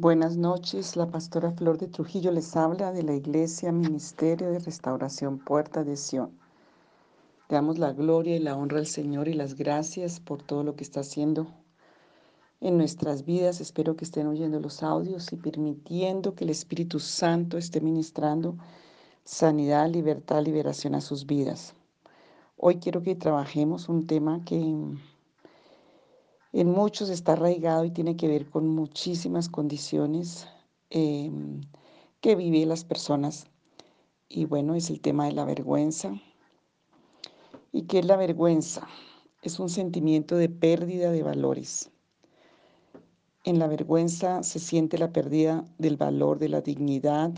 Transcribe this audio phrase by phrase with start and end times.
[0.00, 5.38] Buenas noches, la pastora Flor de Trujillo les habla de la Iglesia Ministerio de Restauración
[5.38, 6.30] Puerta de Sion.
[7.50, 10.74] Le damos la gloria y la honra al Señor y las gracias por todo lo
[10.74, 11.48] que está haciendo
[12.62, 13.60] en nuestras vidas.
[13.60, 18.56] Espero que estén oyendo los audios y permitiendo que el Espíritu Santo esté ministrando
[19.24, 21.74] sanidad, libertad, liberación a sus vidas.
[22.56, 24.56] Hoy quiero que trabajemos un tema que
[26.52, 30.48] en muchos está arraigado y tiene que ver con muchísimas condiciones
[30.90, 31.60] em,
[32.20, 33.46] que viven las personas.
[34.28, 36.12] Y bueno, es el tema de la vergüenza.
[37.72, 38.88] ¿Y qué es la vergüenza?
[39.42, 41.90] Es un sentimiento de pérdida de valores.
[43.44, 47.32] En la vergüenza se siente la pérdida del valor, de la dignidad,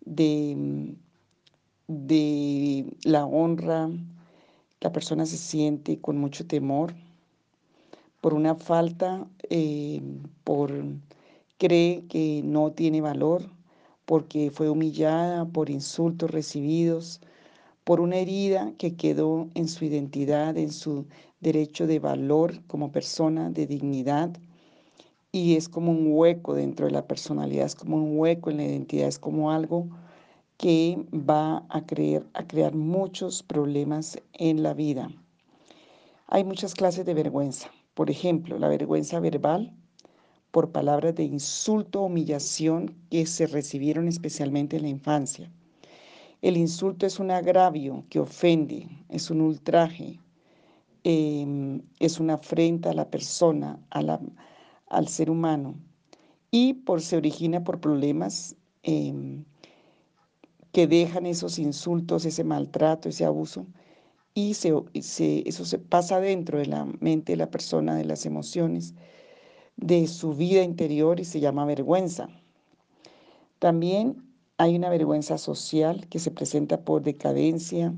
[0.00, 0.96] de,
[1.86, 3.88] de la honra.
[4.80, 6.94] La persona se siente con mucho temor
[8.26, 10.02] por una falta, eh,
[10.42, 10.72] por
[11.58, 13.48] cree que no tiene valor,
[14.04, 17.20] porque fue humillada, por insultos recibidos,
[17.84, 21.06] por una herida que quedó en su identidad, en su
[21.38, 24.36] derecho de valor como persona, de dignidad.
[25.30, 28.64] Y es como un hueco dentro de la personalidad, es como un hueco en la
[28.64, 29.86] identidad, es como algo
[30.56, 35.12] que va a, creer, a crear muchos problemas en la vida.
[36.26, 37.70] Hay muchas clases de vergüenza.
[37.96, 39.72] Por ejemplo, la vergüenza verbal
[40.50, 45.50] por palabras de insulto o humillación que se recibieron especialmente en la infancia.
[46.42, 50.20] El insulto es un agravio que ofende, es un ultraje,
[51.04, 55.76] em, es una afrenta a la persona, al ser humano,
[56.50, 59.42] y por, se origina por problemas em,
[60.70, 63.66] que dejan esos insultos, ese maltrato, ese abuso
[64.36, 68.92] y eso se pasa dentro de la mente de la persona, de las emociones,
[69.78, 72.28] de su vida interior y se llama vergüenza.
[73.58, 74.22] También
[74.58, 77.94] hay una vergüenza social que se presenta por decadencia,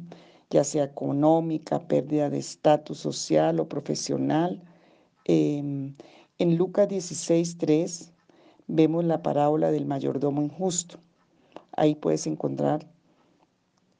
[0.49, 4.63] ya sea económica, pérdida de estatus social o profesional.
[5.25, 5.97] Em,
[6.39, 8.13] en Lucas 16.3
[8.69, 11.01] vemos la parábola del mayordomo injusto.
[11.73, 12.87] Ahí puedes encontrar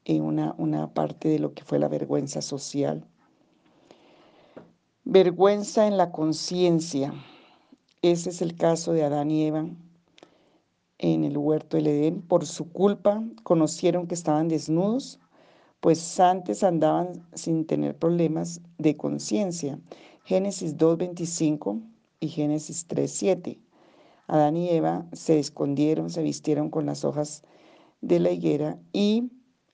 [0.07, 3.05] una, una parte de lo que fue la vergüenza social.
[5.03, 7.13] Vergüenza en la conciencia.
[8.01, 9.65] Ese es el caso de Adán y Eva
[10.97, 12.21] en el huerto del Edén.
[12.21, 15.19] Por su culpa conocieron que estaban desnudos,
[15.79, 19.79] pues antes andaban sin tener problemas de conciencia.
[20.25, 21.81] Génesis 2.25
[22.19, 23.59] y Génesis 3.7.
[24.27, 27.43] Adán y Eva se escondieron, se vistieron con las hojas
[28.01, 29.31] de la higuera y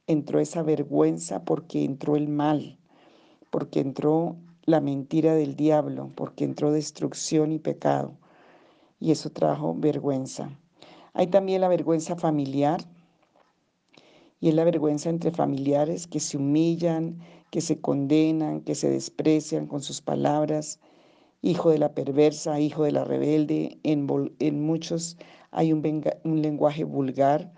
[0.08, 2.78] entró esa vergüenza porque entró el mal,
[3.50, 4.36] porque entró
[4.66, 8.18] la mentira del diablo, porque entró destrucción y pecado.
[9.00, 10.50] Y eso trajo vergüenza.
[11.14, 12.82] Hay también la vergüenza familiar,
[14.40, 19.66] y es la vergüenza entre familiares que se humillan, que se condenan, que se desprecian
[19.66, 20.80] con sus palabras.
[21.42, 23.80] Hijo de la perversa, hijo de la rebelde.
[23.84, 25.18] En, muchos
[25.52, 27.54] hay un lenguaje vulgar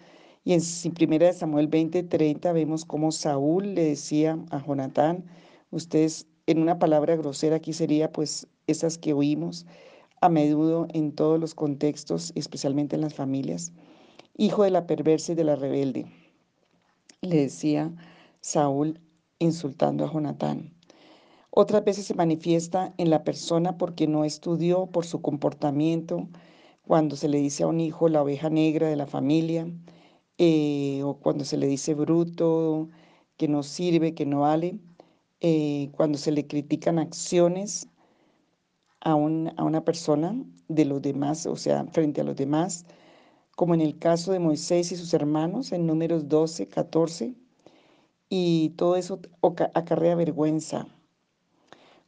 [0.47, 5.25] y en primera Samuel 20:30 vemos cómo Saúl le decía a Jonatán,
[5.72, 9.66] ustedes en una palabra grosera aquí sería pues esas que oímos
[10.22, 13.74] a menudo en todos los contextos, especialmente en las familias,
[14.38, 16.06] hijo de la perversa y de la rebelde.
[17.19, 17.94] Le decía
[18.40, 19.02] Saúl
[19.40, 20.74] insultando a Jonatán.
[21.50, 26.30] Otras veces se manifiesta en la persona porque no estudió, por su comportamiento,
[26.84, 29.68] cuando se le dice a un hijo la oveja negra de la familia,
[30.38, 32.90] eh, o cuando se le dice bruto,
[33.38, 34.80] que no sirve, que no vale,
[35.42, 37.88] eh, cuando se le critican acciones
[39.02, 40.36] a, a, una persona
[40.68, 42.86] de los demás, o sea, frente a los demás,
[43.56, 47.36] como en el caso de Moisés y sus hermanos en números 12, 14,
[48.30, 49.19] y todo eso
[49.74, 50.88] acarrea vergüenza.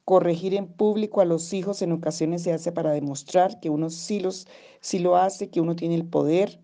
[0.05, 4.19] Corregir en público a los hijos en ocasiones se hace para demostrar que uno sí,
[4.19, 4.47] los,
[4.81, 6.59] sí lo hace, que uno tiene el poder,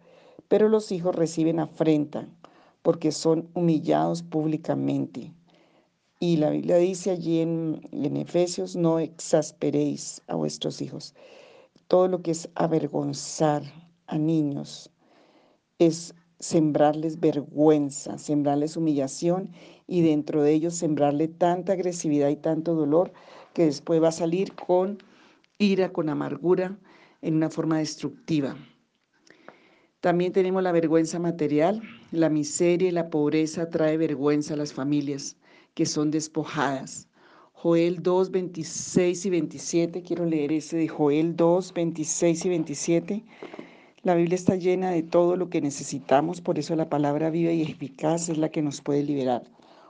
[0.47, 2.27] pero los hijos reciben afrenta
[2.81, 5.33] porque son humillados públicamente.
[6.19, 7.81] Y la Biblia dice allí en,
[8.15, 11.15] Efesios, no exasperéis a vuestros hijos.
[11.87, 13.63] Todo lo que es avergonzar
[14.07, 14.91] a niños
[15.79, 19.51] es sembrarles vergüenza, sembrarles humillación
[19.87, 23.11] y dentro de ellos sembrarle tanta agresividad y tanto dolor
[23.53, 24.99] que después va a salir con
[25.57, 26.77] ira, con amargura,
[27.21, 28.55] en una forma destructiva.
[30.05, 31.81] También tenemos la vergüenza material.
[32.11, 35.35] La miseria y la pobreza trae vergüenza a las familias
[35.73, 37.07] que son despojadas.
[37.53, 43.23] Joel 2, 26 y 27, quiero leer ese de Joel 2, 26 y 27.
[44.03, 47.63] La Biblia está llena de todo lo que necesitamos, por eso la palabra viva y
[47.63, 49.41] eficaz es la que nos puede liberar.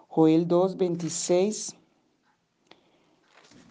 [0.07, 1.75] Joel 2, 26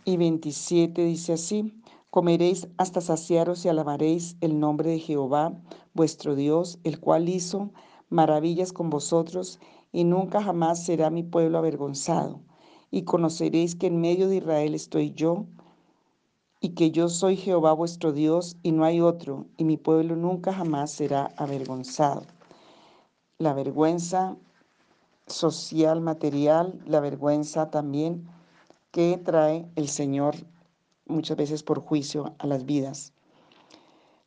[0.05, 1.73] y 27 dice así,
[2.15, 5.53] comeréis hasta saciaros y alabaréis el nombre de Jehová,
[5.95, 7.73] vuestro Dios, el cual hizo
[8.09, 9.59] maravillas con vosotros,
[9.91, 12.39] y nunca jamás será mi pueblo avergonzado.
[12.93, 15.47] Y conoceréis que en medio de Israel estoy yo,
[16.61, 20.53] y que yo soy Jehová vuestro Dios y no hay otro, y mi pueblo nunca
[20.53, 22.23] jamás será avergonzado.
[23.39, 24.37] La vergüenza
[25.27, 28.29] social, material, la vergüenza también
[28.93, 30.37] que trae el Señor
[31.07, 33.13] muchas veces por juicio a las vidas.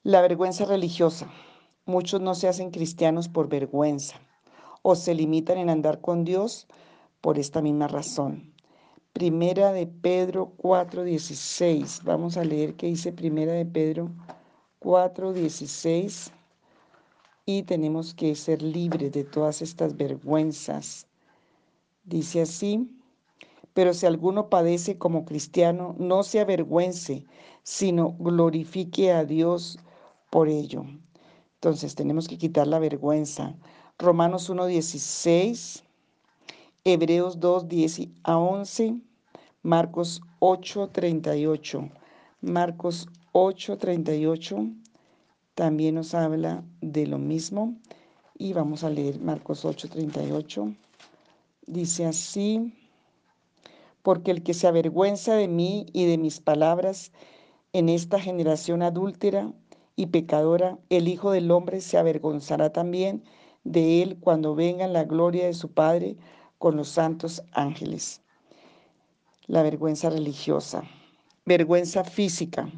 [0.03, 1.29] La vergüenza religiosa.
[1.85, 4.15] Muchos no se hacen cristianos por vergüenza
[4.81, 6.67] o se limitan en andar con Dios
[7.21, 8.53] por esta misma razón.
[9.13, 12.03] Primera de Pedro 4:16.
[12.03, 14.11] Vamos a leer qué dice Primera de Pedro
[14.79, 16.31] 4:16.
[17.45, 21.07] Y tenemos que ser libres de todas estas vergüenzas.
[22.03, 22.96] Dice así,
[23.77, 27.25] pero si alguno padece como cristiano, no se avergüence,
[27.61, 29.77] sino glorifique a Dios
[30.31, 30.83] por ello.
[31.53, 33.55] Entonces tenemos que quitar la vergüenza.
[33.99, 35.83] Romanos 1:16,
[36.85, 38.99] Hebreos 2:10 a 11
[39.61, 41.91] Marcos 8:38.
[42.41, 44.73] Marcos 8:38
[45.53, 47.75] también nos habla de lo mismo.
[48.39, 50.75] Y vamos a leer Marcos 8:38.
[51.67, 52.73] Dice así,
[54.07, 57.11] porque el que se avergüenza de mí y de mis palabras
[57.73, 59.51] en esta generación adúltera
[59.97, 63.25] y pecadora, el Hijo del Hombre se avergonzará también
[63.65, 66.15] de él cuando venga en la gloria de su Padre
[66.57, 68.21] con los santos ángeles
[69.45, 70.83] la vergüenza religiosa,
[71.45, 72.69] vergüenza física.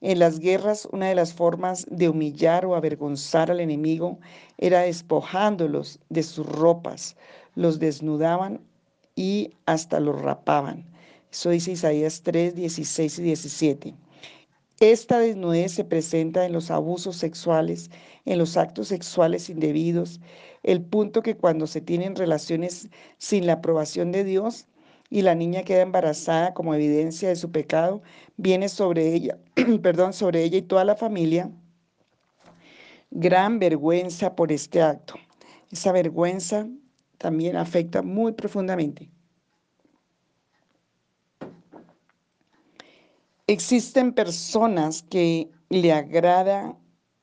[0.00, 4.18] En las guerras, una de las formas de humillar o avergonzar al enemigo
[4.56, 7.16] era despojándolos de sus ropas,
[7.54, 8.71] los desnudaban
[9.14, 10.84] y hasta los rapaban.
[11.30, 13.94] Eso dice Isaías 3, 16 y 17.
[14.80, 17.90] Esta desnudez se presenta en los abusos sexuales,
[18.24, 20.20] en los actos sexuales indebidos,
[20.62, 22.88] el punto que cuando se tienen relaciones
[23.18, 24.66] sin la aprobación de Dios,
[25.12, 28.02] y la niña queda embarazada como evidencia de su pecado,
[28.38, 29.36] viene sobre ella,
[29.82, 31.50] perdón, sobre ella y toda la familia
[33.10, 35.14] gran vergüenza por este acto.
[35.70, 36.66] Esa vergüenza
[37.22, 39.10] también afecta muy profundamente.
[43.46, 46.76] Existen personas que le agrada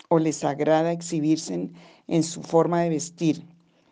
[0.09, 1.69] o les agrada exhibirse
[2.07, 3.45] en su forma de vestir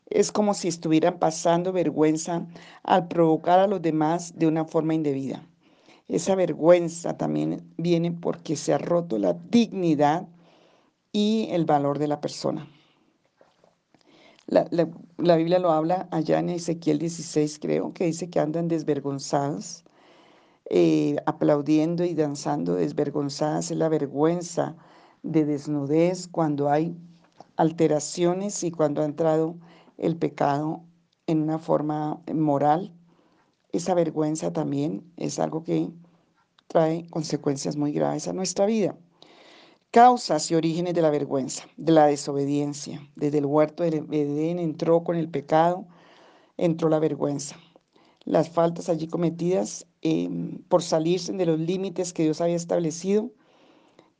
[0.09, 2.48] es como si estuvieran pasando vergüenza
[2.83, 5.45] al provocar a los demás de una forma indebida.
[6.07, 10.27] Esa vergüenza también viene porque se ha roto la dignidad
[11.12, 12.68] y el valor de la persona.
[14.47, 19.83] La, Biblia lo habla allá en Ezequiel 16, creo, que dice que andan desvergonzados,
[20.69, 23.71] eh, aplaudiendo y danzando desvergonzadas.
[23.71, 24.77] Es la vergüenza
[25.21, 26.95] de desnudez cuando hay
[27.57, 29.57] alteraciones y cuando ha entrado
[29.97, 30.81] el pecado
[31.25, 32.94] en una forma moral.
[33.73, 35.91] Esa vergüenza también es algo que
[36.67, 38.95] trae consecuencias muy graves a nuestra vida.
[39.97, 43.01] Causas y orígenes de la vergüenza, de la desobediencia.
[43.16, 45.87] Desde el huerto de Edén entró con el pecado,
[46.56, 47.56] entró la vergüenza.
[48.23, 53.31] Las faltas allí cometidas em, por salirse de los límites que Dios había establecido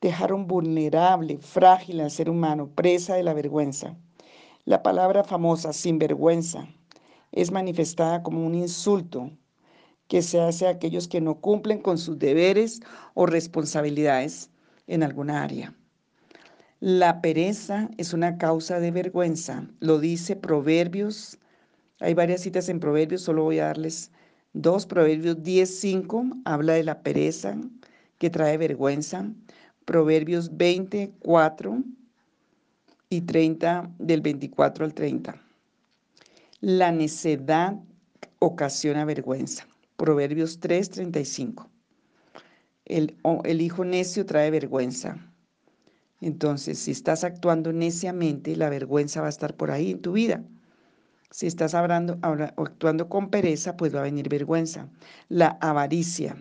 [0.02, 3.96] dejaron vulnerable, frágil al ser humano, presa de la vergüenza.
[4.66, 6.68] La palabra famosa sinvergüenza
[7.32, 9.30] es manifestada como un insulto
[10.08, 12.82] que se hace a aquellos que no cumplen con sus deberes
[13.14, 14.50] o responsabilidades
[14.88, 15.74] en alguna área.
[16.80, 21.38] La pereza es una causa de vergüenza, lo dice Proverbios.
[22.00, 24.12] Hay varias citas en Proverbios, solo voy a darles
[24.54, 24.86] dos.
[24.86, 27.58] Proverbios 10.5 habla de la pereza
[28.18, 29.32] que trae vergüenza.
[29.86, 31.84] Proverbios 24
[33.10, 35.42] y 30 del 24 al 30.
[36.62, 37.76] La necedad
[38.40, 39.68] ocasiona vergüenza.
[39.96, 41.70] Proverbios 3, 35.
[42.88, 45.18] El, el hijo necio trae vergüenza.
[46.22, 50.44] Entonces, si estás actuando neciamente, la vergüenza va a estar por ahí en tu vida.
[51.30, 54.90] Si estás hablando, actuando con pereza, pues va a venir vergüenza.
[55.30, 56.36] La avaricia.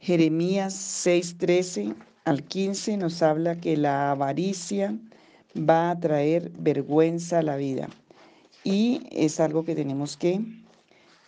[0.00, 4.98] Jeremías 6, 13 al 15 nos habla que la avaricia
[5.56, 7.88] va a traer vergüenza a la vida.
[8.64, 10.40] Y es algo que tenemos que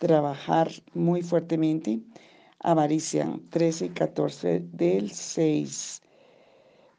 [0.01, 2.01] trabajar muy fuertemente.
[2.61, 6.03] Avaricia 13 y 14 del 6.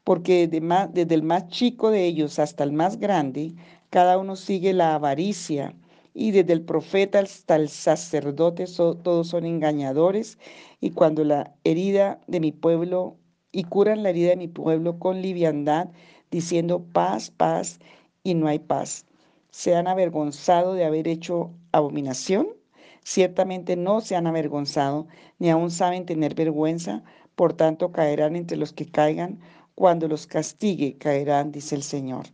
[0.04, 3.54] porque desde, el más chico de ellos hasta el más grande,
[3.90, 5.74] cada uno sigue la avaricia,
[6.14, 10.38] y desde el profeta hasta el sacerdote todos son engañadores,
[10.80, 13.16] y cuando la herida de mi pueblo,
[13.52, 15.90] y curan la herida de mi pueblo con liviandad,
[16.30, 17.78] diciendo paz, paz,
[18.22, 19.06] y no hay paz.
[19.50, 22.59] ¿Se han avergonzado de haber hecho abominación?
[23.02, 25.06] Ciertamente no se han avergonzado,
[25.38, 27.02] ni aún saben tener vergüenza,
[27.34, 29.40] por tanto caerán entre los que caigan,
[29.74, 32.26] cuando los castigue caerán, dice el Señor.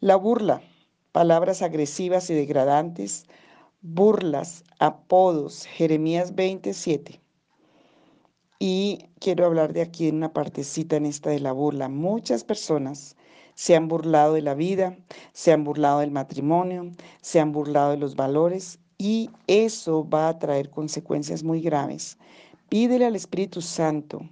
[0.00, 0.62] La burla,
[1.12, 3.26] palabras agresivas y degradantes,
[3.80, 7.20] burlas, apodos, Jeremías 27.
[8.58, 11.88] Y quiero hablar de aquí en una partecita en esta de la burla.
[11.88, 13.16] Muchas personas
[13.54, 14.96] se han burlado de la vida,
[15.32, 16.90] se han burlado del matrimonio,
[17.20, 22.18] se han burlado de los valores y eso va a traer consecuencias muy graves.
[22.68, 24.30] Pídele al Espíritu Santo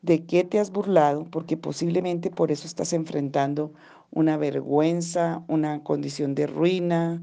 [0.00, 3.72] de qué te has burlado, porque posiblemente por eso estás enfrentando
[4.12, 7.20] una vergüenza, una condición de ruina,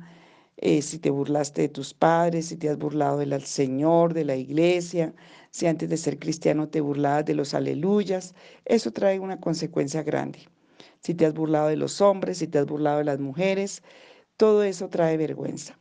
[0.57, 4.35] eh, si te burlaste de tus padres, si te has burlado del Señor, de la
[4.35, 5.13] iglesia,
[5.51, 10.39] si antes de ser cristiano te burlabas de los aleluyas, eso trae una consecuencia grande.
[10.99, 13.83] Si te has burlado de los hombres, si te has burlado de las mujeres,
[14.35, 15.77] todo eso trae vergüenza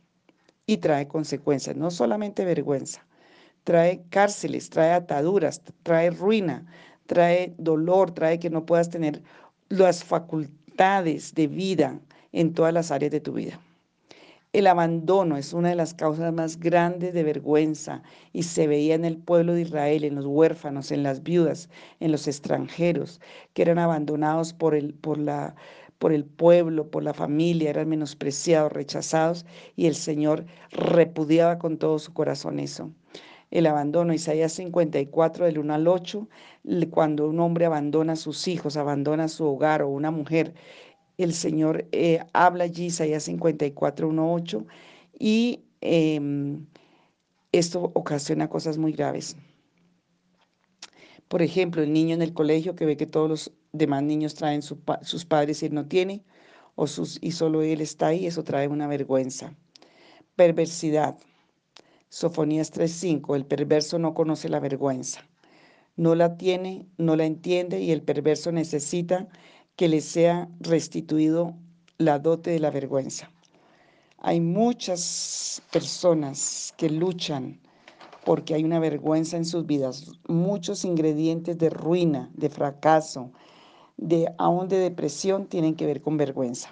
[0.67, 3.05] y trae consecuencias, no solamente vergüenza,
[3.63, 6.65] trae cárceles, trae ataduras, trae ruina,
[7.07, 9.23] trae dolor, trae que no puedas tener
[9.69, 11.99] las facultades de vida
[12.33, 13.59] en todas las áreas de tu vida.
[14.53, 18.01] El abandono es una de las causas más grandes de vergüenza
[18.33, 21.69] y se veía en el pueblo de Israel, en los huérfanos, en las viudas,
[21.99, 23.21] en los extranjeros,
[23.53, 25.55] que eran abandonados por el, por la,
[25.99, 31.99] por el pueblo, por la familia, eran menospreciados, rechazados y el Señor repudiaba con todo
[31.99, 32.91] su corazón eso
[33.51, 34.13] el abandono.
[34.13, 36.27] Isaías 54 del 1 al 8,
[36.89, 40.53] cuando un hombre abandona a sus hijos, abandona su hogar o una mujer,
[41.17, 44.65] el Señor eh, habla allí, Isaías 54, 1, 8,
[45.19, 46.65] y em,
[47.51, 49.35] esto ocasiona cosas muy graves.
[51.27, 54.61] Por ejemplo, el niño en el colegio que ve que todos los demás niños traen
[54.61, 56.23] sus padres y él no tiene,
[56.75, 59.55] o sus, y solo él está ahí, eso trae una vergüenza.
[60.35, 61.17] Perversidad.
[62.09, 65.27] Sofonías 3:5, el perverso no conoce la vergüenza,
[65.97, 69.27] no la tiene, no la entiende y el perverso necesita
[69.75, 71.55] que le sea restituido
[71.97, 73.29] la dote de la vergüenza.
[74.19, 77.59] Hay muchas personas que luchan
[78.25, 83.31] porque hay una vergüenza en sus vidas, muchos ingredientes de ruina, de fracaso,
[83.97, 86.69] de aún de depresión tienen que ver con vergüenza.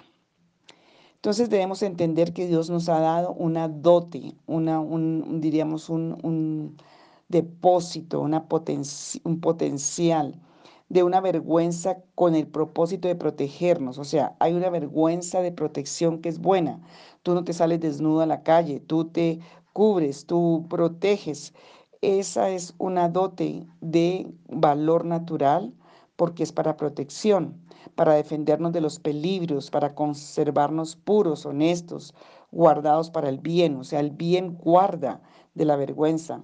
[1.16, 6.76] Entonces debemos entender que Dios nos ha dado una dote, una, un, diríamos un,
[7.28, 8.46] depósito, una
[9.24, 10.40] un potencial
[10.88, 13.98] de una vergüenza con el propósito de protegernos.
[13.98, 16.80] O sea, hay una vergüenza de protección que es buena.
[17.22, 19.40] Tú no te sales desnudo a la calle, tú te
[19.72, 21.54] cubres, tú proteges.
[22.02, 25.74] Esa es una dote de valor natural
[26.16, 32.14] porque es para protección para defendernos de los peligros, para conservarnos puros, honestos,
[32.50, 35.22] guardados para el bien, o sea, el bien guarda
[35.54, 36.42] de la vergüenza.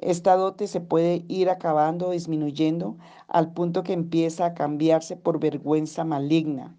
[0.00, 2.96] Esta dote se puede ir acabando, disminuyendo,
[3.28, 6.76] al punto que empieza a cambiarse por vergüenza maligna.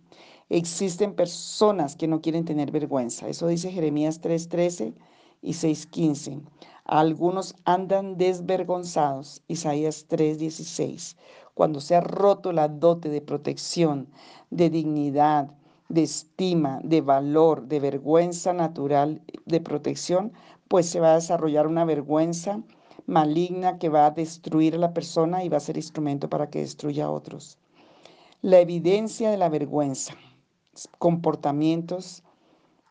[0.49, 3.27] Existen personas que no quieren tener vergüenza.
[3.27, 4.93] Eso dice Jeremías 3:13
[5.41, 6.41] y 6:15.
[6.83, 9.41] Algunos andan desvergonzados.
[9.47, 11.15] Isaías 3:16
[11.55, 14.09] cuando se ha roto la dote de protección,
[14.51, 15.49] de dignidad,
[15.87, 20.33] de estima, de valor, de vergüenza natural, de protección,
[20.67, 22.61] pues se va a desarrollar una vergüenza
[23.05, 26.59] maligna que va a destruir a la persona y va a ser instrumento para que
[26.59, 27.57] destruya a otros.
[28.41, 30.15] La evidencia de la vergüenza,
[30.99, 32.23] comportamientos,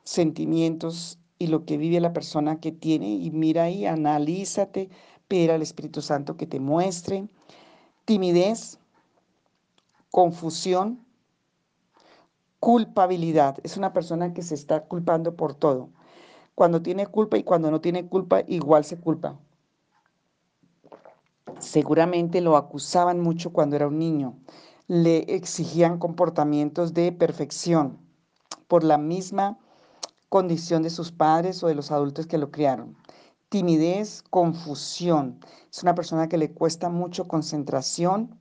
[0.04, 4.88] sentimientos y lo que vive la persona que tiene y mira ahí, analízate,
[5.28, 7.28] pide al Espíritu Santo que te muestre
[8.04, 8.78] timidez,
[10.10, 11.04] confusión,
[12.60, 13.58] culpabilidad.
[13.62, 15.90] Es una persona que se está culpando por todo.
[16.54, 19.38] Cuando tiene culpa y cuando no tiene culpa, igual se culpa.
[21.58, 24.38] Seguramente lo acusaban mucho cuando era un niño.
[24.86, 27.98] Le exigían comportamientos de perfección
[28.68, 29.58] por la misma
[30.28, 32.96] condición de sus padres o de los adultos que lo criaron
[33.54, 35.38] timidez, confusión.
[35.70, 38.36] Es una persona que le cuesta mucho concentración,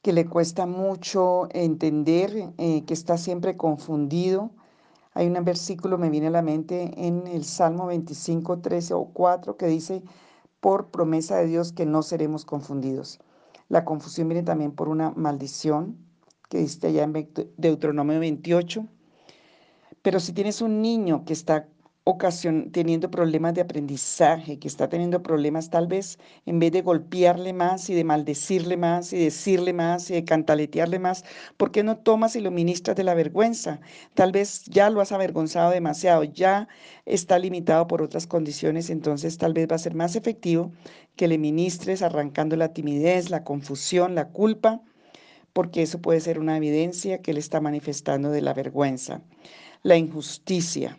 [0.00, 4.52] que le cuesta mucho entender, eh, que está siempre confundido.
[5.12, 9.56] Hay un versículo, me viene a la mente, en el Salmo 25, 13 o 4,
[9.56, 10.04] que dice,
[10.60, 13.18] por promesa de Dios que no seremos confundidos.
[13.68, 15.96] La confusión viene también por una maldición
[16.48, 18.86] que dice allá en Deuteronomio 28.
[20.00, 21.66] Pero si tienes un niño que está
[22.04, 27.52] ocasión, teniendo problemas de aprendizaje, que está teniendo problemas tal vez en vez de golpearle
[27.52, 31.24] más y de maldecirle más y decirle más y de cantaletearle más,
[31.56, 33.80] ¿por qué no tomas y lo ministras de la vergüenza?
[34.14, 36.66] Tal vez ya lo has avergonzado demasiado, ya
[37.06, 40.72] está limitado por otras condiciones, entonces tal vez va a ser más efectivo
[41.14, 44.82] que le ministres arrancando la timidez, la confusión, la culpa,
[45.52, 49.22] porque eso puede ser una evidencia que le está manifestando de la vergüenza.
[49.82, 50.98] La injusticia.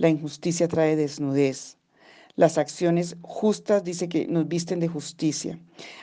[0.00, 1.76] La injusticia trae desnudez.
[2.34, 5.58] Las acciones justas dice que nos visten de justicia.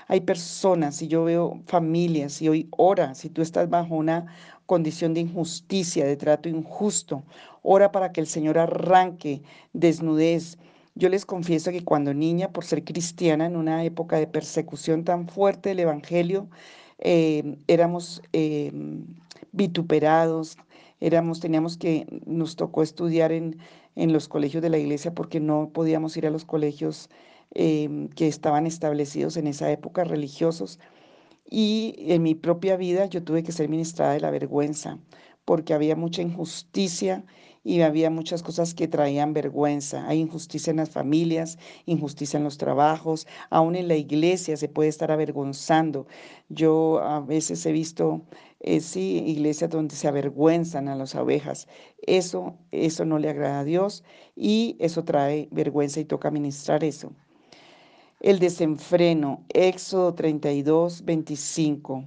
[0.07, 4.27] Hay personas, y yo veo familias, y hoy ora, si tú estás bajo una
[4.67, 7.23] condición de injusticia, de trato injusto,
[7.63, 9.41] ora para que el Señor arranque
[9.73, 10.59] desnudez.
[10.93, 15.27] Yo les confieso que cuando niña, por ser cristiana, en una época de persecución tan
[15.27, 16.47] fuerte del Evangelio,
[16.99, 18.71] eh, éramos eh,
[19.53, 20.55] vituperados,
[20.99, 23.57] éramos, teníamos que, nos tocó estudiar en,
[23.97, 27.09] en los colegios de la iglesia porque no podíamos ir a los colegios
[27.53, 30.79] em, que estaban establecidos en esa época religiosos.
[31.49, 34.99] Y en mi propia vida yo tuve que ser ministrada de la vergüenza
[35.45, 37.23] porque había mucha injusticia
[37.63, 40.07] y había muchas cosas que traían vergüenza.
[40.07, 44.89] Hay injusticia en las familias, injusticia en los trabajos, aún en la iglesia se puede
[44.89, 46.07] estar avergonzando.
[46.49, 48.21] Yo a veces he visto,
[48.59, 51.67] eh, sí, iglesias donde se avergüenzan a las ovejas.
[52.01, 54.03] Eso, eso no le agrada a Dios
[54.35, 57.11] y eso trae vergüenza y toca ministrar eso.
[58.19, 62.03] El desenfreno, Éxodo 32, 25.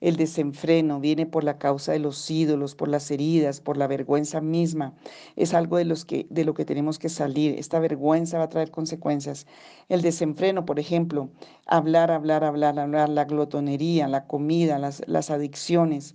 [0.00, 4.40] El desenfreno viene por la causa de los ídolos, por las heridas, por la vergüenza
[4.42, 4.94] misma.
[5.36, 7.58] Es algo de, los que, de lo que tenemos que salir.
[7.58, 9.46] Esta vergüenza va a traer consecuencias.
[9.88, 11.30] El desenfreno, por ejemplo,
[11.66, 16.14] hablar, hablar, hablar, hablar, la glotonería, la comida, las, las adicciones.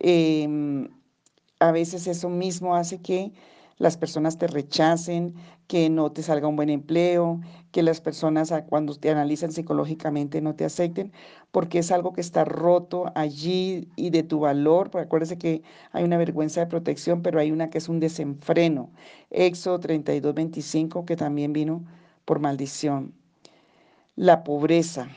[0.00, 0.88] Em,
[1.60, 3.32] a veces eso mismo hace que
[3.80, 5.34] las personas te rechacen,
[5.66, 7.40] que no te salga un buen empleo,
[7.70, 11.12] que las personas cuando te analizan psicológicamente no te acepten,
[11.50, 14.90] porque es algo que está roto allí y de tu valor.
[14.90, 15.62] Porque acuérdese que
[15.92, 18.90] hay una vergüenza de protección, pero hay una que es un desenfreno.
[19.30, 21.82] Éxodo 32, 25, que también vino
[22.26, 23.14] por maldición.
[24.14, 25.08] La pobreza.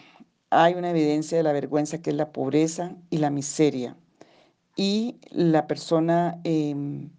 [0.52, 3.98] Hay una evidencia de la vergüenza que es la pobreza y la miseria.
[4.78, 6.40] Y la persona...
[6.46, 7.10] Em,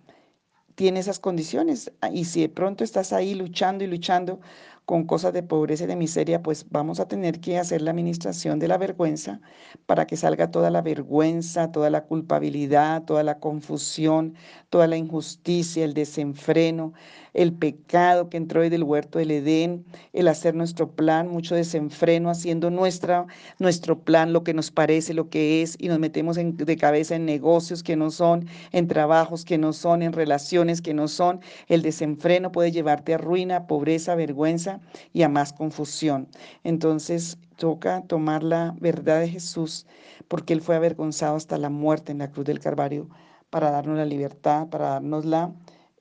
[0.75, 1.93] tiene esas condiciones.
[2.01, 4.41] Ah, y si de pronto estás ahí luchando y luchando
[4.85, 8.59] con cosas de pobreza y de miseria, pues vamos a tener que hacer la administración
[8.59, 9.41] de la vergüenza
[9.87, 14.35] para que salga toda la vergüenza, toda la culpabilidad, toda la confusión,
[14.69, 16.93] toda la injusticia, el desenfreno,
[17.35, 22.31] el pecado que entró desde el huerto del Edén, el hacer nuestro plan, mucho desenfreno,
[22.31, 23.27] haciendo nuestra,
[23.59, 27.27] nuestro plan, lo que nos parece, lo que es, y nos metemos de cabeza en
[27.27, 31.41] negocios que no son, en trabajos que no son, en relaciones que no son.
[31.69, 34.81] El desenfreno puede llevarte a ruina, pobreza, vergüenza
[35.13, 36.29] y a más confusión.
[36.63, 39.87] Entonces toca tomar la verdad de Jesús,
[40.29, 43.09] porque Él fue avergonzado hasta la muerte en la cruz del Calvario
[43.51, 45.53] para darnos la libertad, para darnos la...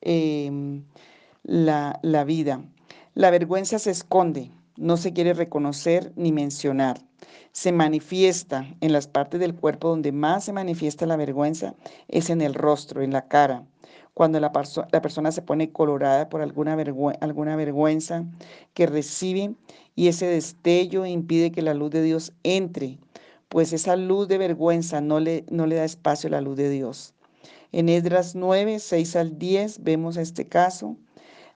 [0.02, 0.84] Em,
[1.44, 2.64] la, la vida.
[3.16, 7.00] La vergüenza se esconde, no se quiere reconocer ni mencionar.
[7.52, 11.76] Se manifiesta en las partes del cuerpo donde más se manifiesta la vergüenza,
[12.08, 13.66] es en el rostro, en la cara.
[14.14, 16.78] Cuando la, persona se pone colorada por alguna,
[17.20, 18.26] alguna vergüenza
[18.74, 19.56] que recibe
[19.96, 23.00] y ese destello impide que la luz de Dios entre,
[23.50, 26.70] pues esa luz de vergüenza no le, no le da espacio a la luz de
[26.70, 27.14] Dios.
[27.72, 30.96] En Edras 9, 6 al 10 vemos este caso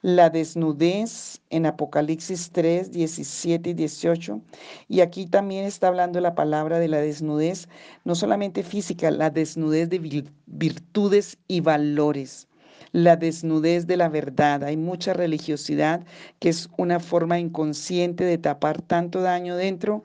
[0.07, 4.41] la desnudez en Apocalipsis 3, 17 y 18.
[4.87, 7.67] Y aquí también está hablando la palabra de la desnudez,
[8.05, 12.47] no solamente física, la desnudez de virtudes y valores
[12.93, 14.63] la desnudez de la verdad.
[14.63, 16.05] Hay mucha religiosidad
[16.39, 20.03] que es una forma inconsciente de tapar tanto daño dentro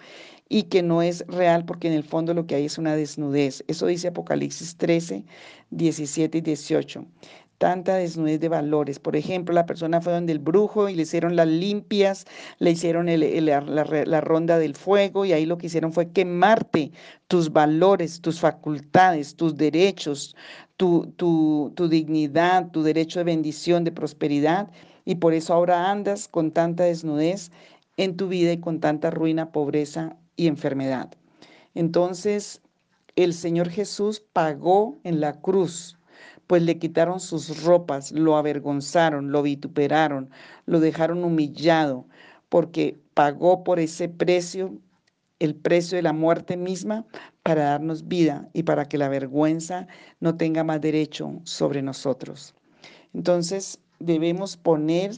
[0.49, 3.65] y que no es real porque en el fondo lo que hay es una desnudez.
[3.69, 5.25] Eso dice Apocalipsis 13,
[5.71, 7.07] 17 y 18
[7.62, 8.98] tanta desnudez de valores.
[8.98, 12.27] Por ejemplo, la persona fue donde el brujo y le hicieron las limpias,
[12.59, 16.90] le hicieron la, ronda del fuego y ahí lo que hicieron fue quemarte
[17.29, 20.35] tus valores, tus facultades, tus derechos,
[20.77, 24.68] tu, tu, tu dignidad, tu derecho de bendición, de prosperidad.
[25.05, 27.53] Y por eso ahora andas con tanta desnudez
[27.96, 31.14] en tu vida y con tanta ruina, pobreza y enfermedad.
[31.77, 32.61] Entonces,
[33.14, 35.96] el Señor Jesús pagó en la cruz
[36.53, 40.29] pues le quitaron sus ropas, lo avergonzaron, lo vituperaron,
[40.67, 42.05] lo dejaron humillado,
[42.51, 44.75] porque pagó por ese precio
[45.38, 47.07] el precio de la muerte misma
[47.43, 49.87] para darnos vida y para que la vergüenza
[50.21, 52.55] no tenga más derecho sobre nosotros.
[53.15, 55.12] Entonces debemos poner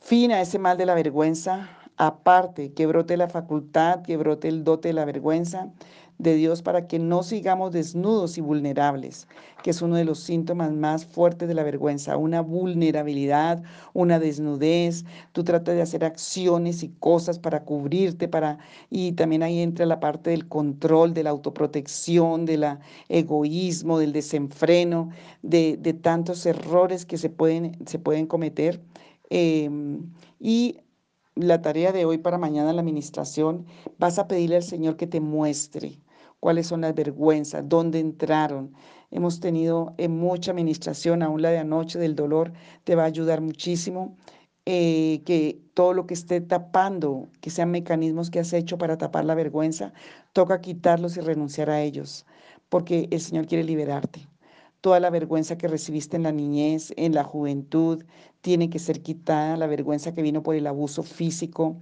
[0.00, 4.62] fin a ese mal de la vergüenza, aparte, que brote la facultad, que brote el
[4.62, 5.72] dote de la vergüenza
[6.22, 9.26] de Dios para que no sigamos desnudos y vulnerables,
[9.62, 15.04] que es uno de los síntomas más fuertes de la vergüenza, una vulnerabilidad, una desnudez.
[15.32, 18.58] Tú tratas de hacer acciones y cosas para cubrirte, para
[18.88, 22.64] y también ahí entra la parte del control, de la autoprotección, del
[23.08, 25.10] egoísmo, del desenfreno,
[25.42, 28.80] de, tantos errores que se pueden, se pueden cometer.
[29.30, 30.78] Em, y
[31.34, 33.66] la tarea de hoy para mañana la administración,
[33.98, 35.98] vas a pedirle al Señor que te muestre
[36.42, 38.74] cuáles son las vergüenzas, dónde entraron.
[39.12, 42.52] Hemos tenido en mucha administración, aún la de anoche del dolor,
[42.82, 44.16] te va a ayudar muchísimo.
[44.66, 49.24] Eh, que todo lo que esté tapando, que sean mecanismos que has hecho para tapar
[49.24, 49.92] la vergüenza,
[50.32, 52.26] toca quitarlos y renunciar a ellos,
[52.68, 54.26] porque el Señor quiere liberarte.
[54.80, 58.04] Toda la vergüenza que recibiste en la niñez, en la juventud,
[58.40, 61.76] tiene que ser quitada, la vergüenza que vino por el abuso físico,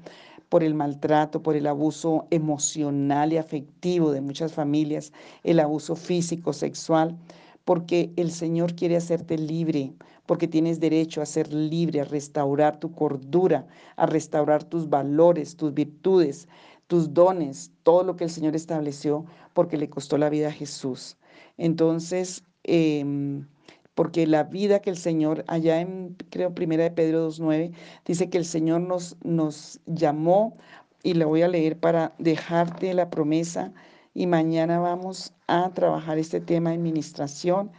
[0.51, 5.13] por el maltrato, por el abuso emocional y afectivo de muchas familias,
[5.45, 7.17] el abuso físico, sexual,
[7.65, 9.95] porque el Señor quiere hacerte libre,
[10.27, 15.73] porque tienes derecho a ser libre, a restaurar tu cordura, a restaurar tus valores, tus
[15.73, 16.49] virtudes,
[16.89, 21.17] tus dones, todo lo que el Señor estableció, porque le costó la vida a Jesús.
[21.59, 23.47] Entonces, em,
[23.95, 27.73] porque la vida que el Señor, allá en, creo, primera de Pedro 2.9,
[28.05, 30.57] dice que el Señor nos, nos llamó,
[31.03, 33.73] y la voy a leer para dejarte la promesa,
[34.15, 37.71] y mañana vamos a trabajar este tema de administración,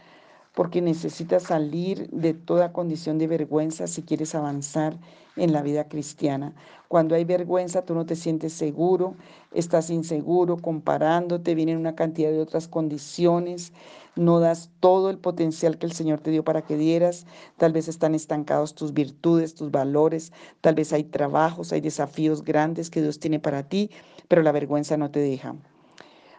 [0.54, 4.98] porque necesitas salir de toda condición de vergüenza si quieres avanzar
[5.36, 6.54] en la vida cristiana.
[6.88, 9.14] Cuando hay vergüenza, tú no te sientes seguro,
[9.52, 13.72] estás inseguro, comparándote, vienen una cantidad de otras condiciones,
[14.14, 17.88] no das todo el potencial que el Señor te dio para que dieras, tal vez
[17.88, 23.18] están estancados tus virtudes, tus valores, tal vez hay trabajos, hay desafíos grandes que Dios
[23.18, 23.90] tiene para ti,
[24.28, 25.56] pero la vergüenza no te deja.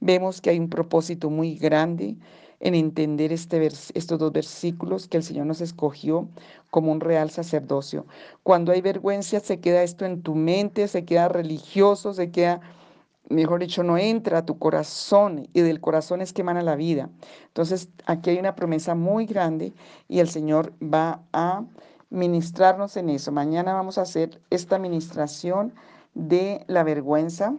[0.00, 2.16] vemos que hay un propósito muy grande
[2.60, 6.28] en entender este estos dos versículos que el Señor nos escogió
[6.70, 8.06] como un real sacerdocio.
[8.42, 12.60] Cuando hay vergüenza, se queda esto en tu mente, se queda religioso, se queda,
[13.28, 17.10] mejor dicho, no entra a tu corazón y del corazón es que emana la vida.
[17.46, 19.72] Entonces, aquí hay una promesa muy grande
[20.08, 21.64] y el Señor va a
[22.10, 23.30] ministrarnos en eso.
[23.32, 25.74] Mañana vamos a hacer esta administración
[26.14, 27.54] de la vergüenza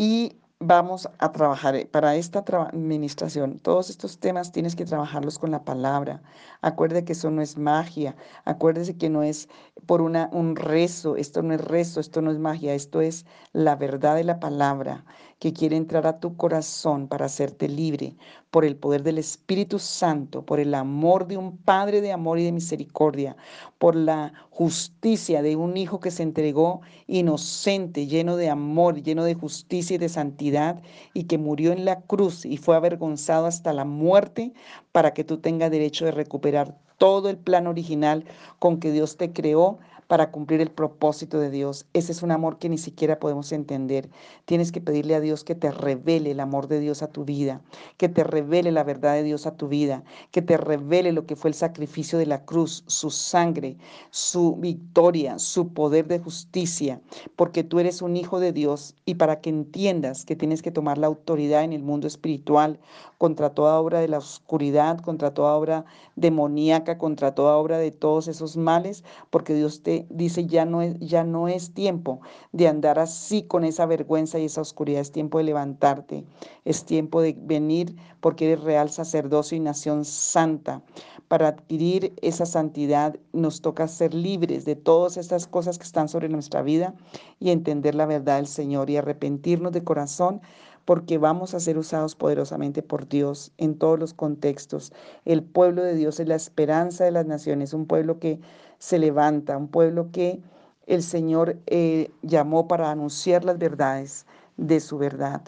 [0.00, 3.58] y vamos a trabajar eh, para esta administración.
[3.58, 6.22] Todos estos temas tienes que trabajarlos con la palabra.
[6.62, 8.16] Acuérdate que eso no es magia.
[8.46, 9.50] Acuérdese que no es
[9.84, 11.16] por una, un rezo.
[11.16, 12.72] Esto no es rezo, esto no es magia.
[12.72, 15.04] Esto es la verdad de la palabra
[15.38, 18.16] que quiere entrar a tu corazón para hacerte libre
[18.50, 22.44] por el poder del Espíritu Santo, por el amor de un Padre de amor y
[22.44, 23.36] de misericordia,
[23.78, 29.34] por la justicia de un Hijo que se entregó inocente, lleno de amor, lleno de
[29.34, 30.82] justicia y de santidad,
[31.14, 34.52] y que murió en la cruz y fue avergonzado hasta la muerte
[34.92, 38.24] para que tú tengas derecho de recuperar todo el plan original
[38.58, 39.78] con que Dios te creó
[40.10, 41.86] para cumplir el propósito de Dios.
[41.92, 44.10] Ese es un amor que ni siquiera podemos entender.
[44.44, 47.60] Tienes que pedirle a Dios que te revele el amor de Dios a tu vida,
[47.96, 51.36] que te revele la verdad de Dios a tu vida, que te revele lo que
[51.36, 53.76] fue el sacrificio de la cruz, su sangre,
[54.10, 57.00] su victoria, su poder de justicia,
[57.36, 60.98] porque tú eres un hijo de Dios y para que entiendas que tienes que tomar
[60.98, 62.80] la autoridad en el mundo espiritual
[63.18, 65.84] contra toda obra de la oscuridad, contra toda obra
[66.16, 70.98] demoníaca, contra toda obra de todos esos males, porque Dios te dice, ya no, es,
[70.98, 72.20] ya no es tiempo
[72.52, 76.24] de andar así con esa vergüenza y esa oscuridad, es tiempo de levantarte,
[76.64, 80.82] es tiempo de venir porque eres real sacerdocio y nación santa.
[81.28, 86.28] Para adquirir esa santidad nos toca ser libres de todas estas cosas que están sobre
[86.28, 86.94] nuestra vida
[87.38, 90.40] y entender la verdad del Señor y arrepentirnos de corazón
[90.84, 94.92] porque vamos a ser usados poderosamente por Dios en todos los contextos.
[95.24, 98.40] El pueblo de Dios es la esperanza de las naciones, un pueblo que
[98.80, 100.42] se levanta, un pueblo que
[100.86, 105.42] el Señor eh, llamó para anunciar las verdades de su verdad.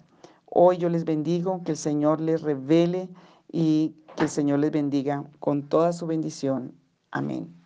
[0.47, 3.09] Hoy yo les bendigo, que el Señor les revele
[3.51, 6.75] y que el Señor les bendiga con toda su bendición.
[7.11, 7.62] Amén.